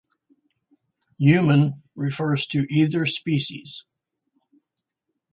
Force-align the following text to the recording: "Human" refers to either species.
"Human" 1.19 1.83
refers 1.93 2.47
to 2.47 2.65
either 2.73 3.05
species. 3.05 3.83